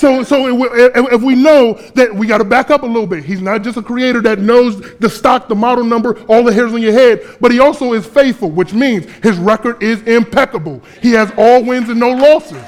[0.02, 3.39] So, so if we know that we got to back up a little bit, he's
[3.39, 6.82] not just a creator that knows the stock, the model number, all the hairs on
[6.82, 10.82] your head, but he also is faithful, which means his record is impeccable.
[11.04, 12.64] He has all wins and no losses.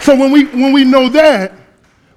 [0.00, 1.54] So when we when we know that,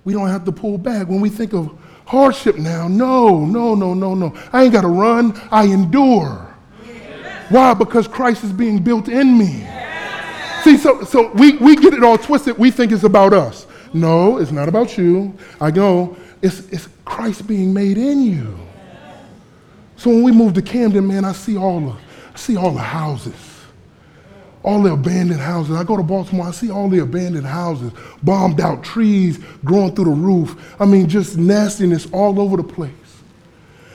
[0.04, 1.08] we don't have to pull back.
[1.08, 1.76] When we think of
[2.06, 2.88] hardship now.
[2.88, 4.38] No, no, no, no, no.
[4.52, 6.56] I ain't got to run, I endure.
[7.50, 7.74] Why?
[7.74, 9.68] Because Christ is being built in me.
[10.64, 12.58] See, so, so we, we get it all twisted.
[12.58, 13.68] We think it's about us.
[13.94, 15.38] No, it's not about you.
[15.60, 18.58] I know it's, it's Christ being made in you.
[19.98, 21.92] So when we move to Camden, man, I see all the,
[22.34, 23.54] I see all the houses
[24.64, 25.76] all the abandoned houses.
[25.76, 27.92] I go to Baltimore, I see all the abandoned houses,
[28.24, 30.76] bombed out trees growing through the roof.
[30.80, 32.92] I mean, just nastiness all over the place.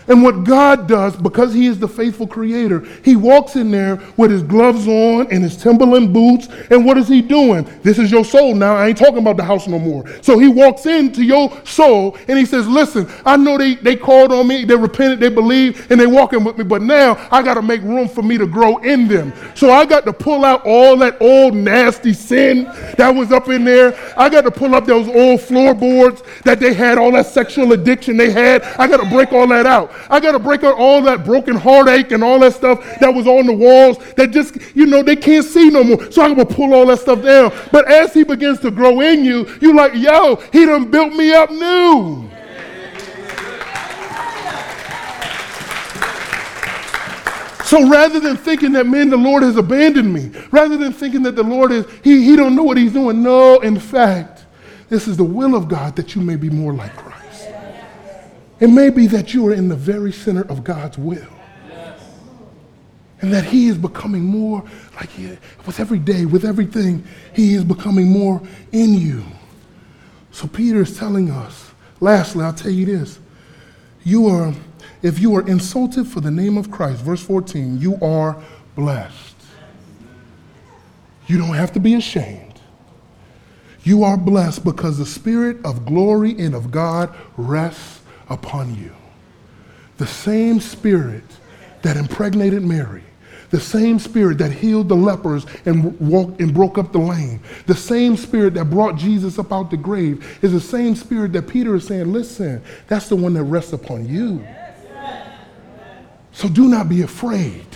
[0.08, 4.30] And what God does, because He is the faithful creator, He walks in there with
[4.30, 6.48] His gloves on and His Timberland boots.
[6.70, 7.68] And what is He doing?
[7.82, 8.76] This is your soul now.
[8.76, 10.04] I ain't talking about the house no more.
[10.22, 14.32] So He walks into your soul and He says, Listen, I know they, they called
[14.32, 17.54] on me, they repented, they believed, and they walking with me, but now I got
[17.54, 19.32] to make room for me to grow in them.
[19.54, 22.64] So I got to pull out all that old nasty sin
[22.96, 23.98] that was up in there.
[24.16, 28.16] I got to pull up those old floorboards that they had, all that sexual addiction
[28.16, 28.62] they had.
[28.62, 29.92] I got to break all that out.
[30.10, 33.26] I got to break out all that broken heartache and all that stuff that was
[33.26, 36.10] on the walls that just, you know, they can't see no more.
[36.10, 37.52] So I'm going to pull all that stuff down.
[37.72, 41.32] But as he begins to grow in you, you're like, yo, he done built me
[41.32, 42.28] up new.
[47.68, 51.36] So rather than thinking that, man, the Lord has abandoned me, rather than thinking that
[51.36, 53.22] the Lord is, he, he don't know what he's doing.
[53.22, 54.46] No, in fact,
[54.88, 57.07] this is the will of God that you may be more like Christ.
[58.60, 61.28] It may be that you are in the very center of God's will.
[63.20, 65.36] And that He is becoming more like he,
[65.66, 67.04] with every day, with everything,
[67.34, 68.40] He is becoming more
[68.72, 69.24] in you.
[70.30, 73.18] So Peter is telling us, lastly, I'll tell you this.
[74.04, 74.54] You are,
[75.02, 78.40] if you are insulted for the name of Christ, verse 14, you are
[78.76, 79.34] blessed.
[81.26, 82.60] You don't have to be ashamed.
[83.82, 87.97] You are blessed because the Spirit of glory and of God rests
[88.30, 88.92] upon you.
[89.96, 91.24] The same spirit
[91.82, 93.02] that impregnated Mary,
[93.50, 97.74] the same spirit that healed the lepers and walked and broke up the lame, the
[97.74, 101.74] same spirit that brought Jesus up out the grave is the same spirit that Peter
[101.74, 104.46] is saying, listen, that's the one that rests upon you.
[106.32, 107.66] So do not be afraid.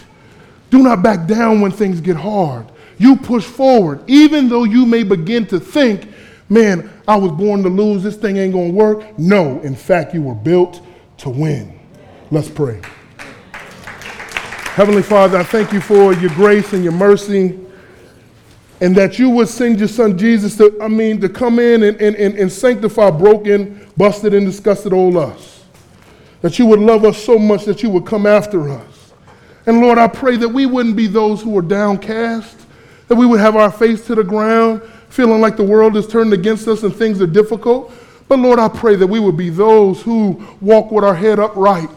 [0.70, 2.66] Do not back down when things get hard.
[2.98, 6.08] You push forward, even though you may begin to think,
[6.52, 9.18] man, I was born to lose, this thing ain't gonna work.
[9.18, 10.80] No, in fact, you were built
[11.18, 11.78] to win.
[12.30, 12.80] Let's pray.
[14.74, 17.58] Heavenly Father, I thank you for your grace and your mercy,
[18.80, 22.00] and that you would send your son Jesus to, I mean, to come in and,
[22.00, 25.64] and, and, and sanctify broken, busted, and disgusted old us.
[26.40, 29.12] That you would love us so much that you would come after us.
[29.66, 32.66] And Lord, I pray that we wouldn't be those who are downcast,
[33.08, 34.82] that we would have our face to the ground,
[35.12, 37.92] feeling like the world is turned against us and things are difficult.
[38.28, 41.90] But Lord, I pray that we would be those who walk with our head upright,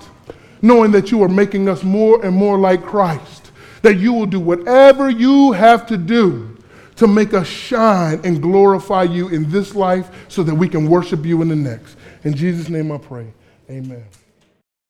[0.61, 3.53] knowing that you are making us more and more like Christ,
[3.83, 6.57] that you will do whatever you have to do
[6.97, 11.23] to make us shine and glorify you in this life so that we can worship
[11.25, 11.95] you in the next.
[12.25, 13.31] In Jesus' name I pray.
[13.69, 14.03] Amen.